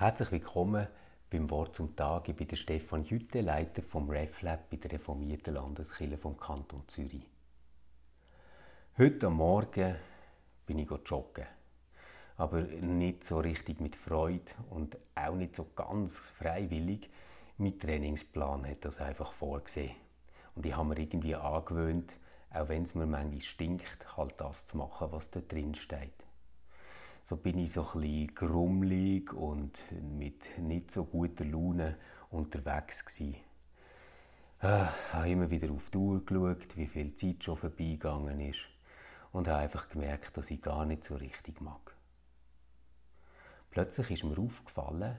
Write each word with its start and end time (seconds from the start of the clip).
Herzlich 0.00 0.30
willkommen 0.30 0.86
beim 1.28 1.50
Wort 1.50 1.74
zum 1.74 1.96
Tag. 1.96 2.28
Ich 2.28 2.36
bin 2.36 2.46
der 2.46 2.54
Stefan 2.54 3.02
Jütte, 3.02 3.40
Leiter 3.40 3.82
vom 3.82 4.08
RefLab 4.08 4.70
bei 4.70 4.76
der 4.76 4.92
reformierten 4.92 5.54
Landeskirche 5.54 6.16
vom 6.16 6.38
Kanton 6.38 6.84
Zürich. 6.86 7.26
Heute 8.96 9.28
Morgen 9.28 9.96
bin 10.66 10.78
ich 10.78 10.88
joggen. 10.88 11.46
Aber 12.36 12.60
nicht 12.60 13.24
so 13.24 13.40
richtig 13.40 13.80
mit 13.80 13.96
Freude 13.96 14.52
und 14.70 14.96
auch 15.16 15.34
nicht 15.34 15.56
so 15.56 15.66
ganz 15.74 16.16
freiwillig. 16.16 17.10
Mein 17.56 17.80
Trainingsplan 17.80 18.68
hat 18.68 18.84
das 18.84 19.00
einfach 19.00 19.32
vorgesehen. 19.32 19.96
Und 20.54 20.64
ich 20.64 20.76
habe 20.76 20.90
mir 20.90 20.98
irgendwie 21.00 21.34
angewöhnt, 21.34 22.12
auch 22.52 22.68
wenn 22.68 22.84
es 22.84 22.94
mir 22.94 23.06
manchmal 23.06 23.40
stinkt, 23.40 24.16
halt 24.16 24.34
das 24.36 24.64
zu 24.64 24.76
machen, 24.76 25.08
was 25.10 25.32
da 25.32 25.40
drin 25.40 25.74
steht 25.74 26.27
so 27.28 27.36
bin 27.36 27.58
ich 27.58 27.72
so 27.74 27.86
ein 27.86 28.00
bisschen 28.00 28.34
grummelig 28.34 29.34
und 29.34 29.82
mit 30.18 30.58
nicht 30.58 30.90
so 30.90 31.04
guter 31.04 31.44
Laune 31.44 31.98
unterwegs 32.30 33.04
gewesen. 33.04 33.36
Äh, 34.62 34.86
habe 35.12 35.28
immer 35.28 35.50
wieder 35.50 35.70
auf 35.70 35.90
die 35.90 35.98
Uhr 35.98 36.24
geschaut, 36.24 36.74
wie 36.78 36.86
viel 36.86 37.14
Zeit 37.16 37.44
schon 37.44 37.58
vorbeigegangen 37.58 38.40
ist 38.40 38.64
und 39.30 39.46
habe 39.46 39.58
einfach 39.58 39.90
gemerkt, 39.90 40.38
dass 40.38 40.50
ich 40.50 40.62
gar 40.62 40.86
nicht 40.86 41.04
so 41.04 41.16
richtig 41.16 41.60
mag. 41.60 41.94
Plötzlich 43.72 44.10
ist 44.10 44.24
mir 44.24 44.38
aufgefallen, 44.38 45.18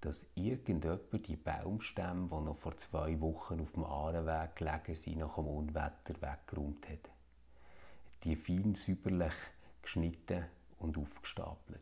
dass 0.00 0.26
irgendjemand 0.34 1.28
die 1.28 1.36
Baumstämme, 1.36 2.30
die 2.32 2.44
noch 2.46 2.58
vor 2.58 2.76
zwei 2.78 3.20
Wochen 3.20 3.60
auf 3.60 3.70
dem 3.70 3.84
Ahrenweg 3.84 4.56
gelegen 4.56 4.96
sind, 4.96 5.18
nach 5.18 5.36
dem 5.36 5.46
Unwetter 5.46 6.14
weggeräumt 6.20 6.88
hat. 6.88 7.10
Die 8.24 8.34
fein 8.34 8.74
säuberlich 8.74 9.34
geschnitten 9.82 10.46
und 10.78 10.98
aufgestapelt. 10.98 11.80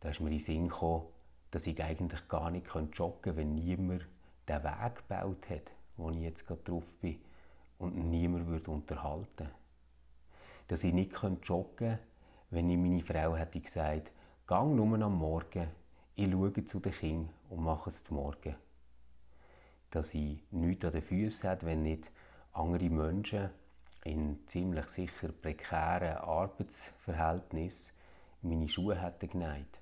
Da 0.00 0.10
ist 0.10 0.20
mir 0.20 0.26
in 0.26 0.38
den 0.38 0.40
Sinn 0.40 0.68
gekommen, 0.68 1.06
dass 1.50 1.66
ich 1.66 1.82
eigentlich 1.82 2.26
gar 2.28 2.50
nicht 2.50 2.66
joggen 2.66 3.22
könnte, 3.22 3.36
wenn 3.36 3.54
niemand 3.54 4.06
den 4.48 4.64
Weg 4.64 4.96
gebaut 4.96 5.50
hat, 5.50 5.70
wo 5.96 6.10
ich 6.10 6.18
jetzt 6.18 6.46
gerade 6.46 6.62
drauf 6.62 6.84
bin, 7.00 7.20
und 7.78 7.96
niemand 8.10 8.46
würde 8.46 8.70
unterhalten. 8.70 9.48
Dass 10.68 10.84
ich 10.84 10.92
nicht 10.92 11.12
joggen 11.12 11.42
könnte, 11.48 11.98
wenn 12.50 12.70
ich 12.70 12.78
meine 12.78 13.02
Frau 13.02 13.36
hätte 13.36 13.60
gesagt, 13.60 14.12
gang 14.46 14.74
nur 14.74 15.00
am 15.00 15.18
Morgen, 15.18 15.68
ich 16.14 16.30
schaue 16.30 16.64
zu 16.66 16.80
den 16.80 16.92
Kindern 16.92 17.30
und 17.48 17.62
mache 17.62 17.90
es 17.90 18.04
zum 18.04 18.16
Morgen. 18.16 18.54
Dass 19.90 20.14
ich 20.14 20.42
nichts 20.50 20.84
an 20.84 20.92
den 20.92 21.02
Füßen 21.02 21.48
habe, 21.48 21.66
wenn 21.66 21.82
nicht 21.82 22.10
andere 22.52 22.90
Menschen 22.90 23.50
in 24.04 24.46
ziemlich 24.46 24.88
sicher 24.88 25.28
prekären 25.28 26.18
Arbeitsverhältnissen 26.18 27.92
meine 28.42 28.68
Schuhe 28.68 29.00
hätten 29.00 29.30
geneigt. 29.30 29.78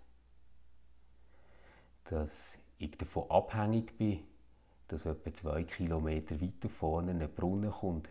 Dass 2.05 2.59
ich 2.79 2.97
davon 2.99 3.31
abhängig 3.31 3.97
bin, 3.97 4.23
dass 4.89 5.07
etwa 5.07 5.33
zwei 5.33 5.63
Kilometer 5.65 6.41
weiter 6.41 6.69
vorne 6.69 7.13
ein 7.13 7.35
Brunnen 7.35 7.71
kommt, 7.71 8.09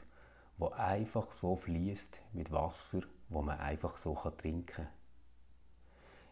wo 0.57 0.69
einfach 0.69 1.31
so 1.31 1.55
fließt 1.55 2.17
mit 2.33 2.52
Wasser, 2.52 3.02
wo 3.30 3.41
man 3.41 3.59
einfach 3.59 3.97
so 3.97 4.15
trinken 4.15 4.65
kann. 4.65 4.87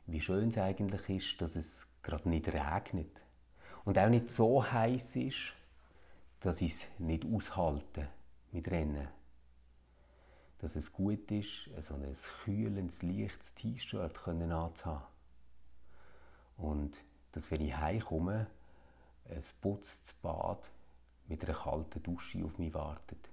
Wie 0.08 0.22
schön 0.22 0.50
es 0.50 0.58
eigentlich 0.58 1.10
ist, 1.10 1.42
dass 1.42 1.56
es 1.56 1.86
gerade 2.02 2.30
nicht 2.30 2.48
regnet 2.48 3.22
und 3.86 4.00
auch 4.00 4.10
nicht 4.10 4.32
so 4.32 4.64
heiß 4.64 5.18
ist, 5.18 5.54
dass 6.40 6.62
ich 6.62 6.74
es 6.74 6.88
nicht 6.98 7.26
aushalte 7.26 8.08
mit 8.52 8.72
Rennen 8.72 9.08
dass 10.68 10.76
es 10.76 10.92
gut 10.92 11.32
ist, 11.32 11.70
so 11.80 11.94
ein 11.94 12.14
kühlendes, 12.44 13.02
leichtes 13.02 13.54
T-Shirt 13.54 14.28
anzuhaben. 14.28 15.02
Und 16.58 16.98
dass, 17.32 17.50
wenn 17.50 17.62
ich 17.62 17.74
heimkomme, 17.74 18.48
ein 19.30 19.44
putztes 19.62 20.12
Bad 20.22 20.70
mit 21.28 21.46
einer 21.46 21.58
kalten 21.58 22.04
Dusche 22.04 22.44
auf 22.44 22.58
mich 22.58 22.74
wartet. 22.74 23.30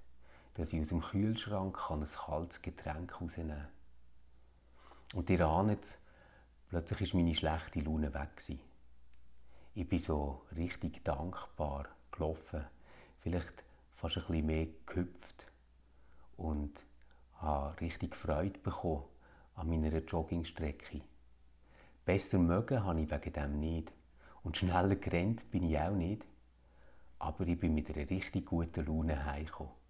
Dass 0.53 0.71
ich 0.71 0.79
aus 0.79 0.87
dem 0.87 1.01
Kühlschrank 1.01 1.75
kann 1.75 2.03
ein 2.03 2.07
kaltes 2.07 2.61
Getränk 2.61 3.19
rausnehmen 3.19 3.57
kann. 5.09 5.19
Und 5.19 5.29
ihr 5.29 5.45
ahnt 5.45 5.97
plötzlich 6.69 7.01
ist 7.01 7.15
meine 7.15 7.35
schlechte 7.35 7.81
Laune 7.81 8.13
weg. 8.13 8.37
Gewesen. 8.37 8.61
Ich 9.73 9.89
bin 9.89 9.99
so 9.99 10.45
richtig 10.55 11.03
dankbar 11.03 11.89
gelaufen, 12.11 12.63
vielleicht 13.19 13.65
fast 13.93 14.19
ein 14.19 14.23
bisschen 14.23 14.45
mehr 14.45 14.67
gehüpft 14.85 15.51
und 16.37 16.79
habe 17.45 17.79
richtig 17.81 18.15
Freude 18.15 18.59
bekommen 18.59 19.03
an 19.55 19.69
meiner 19.69 19.99
Joggingstrecke. 19.99 21.01
Besser 22.03 22.37
mögen 22.39 22.83
habe 22.83 23.01
ich 23.01 23.09
wegen 23.09 23.33
dem 23.33 23.59
nicht. 23.59 23.91
Und 24.43 24.57
schneller 24.57 24.95
gerannt 24.95 25.49
bin 25.49 25.63
ich 25.63 25.79
auch 25.79 25.91
nicht. 25.91 26.25
Aber 27.19 27.47
ich 27.47 27.59
bin 27.59 27.73
mit 27.73 27.89
einer 27.89 28.09
richtig 28.09 28.45
guten 28.45 28.85
Laune 28.85 29.25
heimgekommen. 29.25 29.84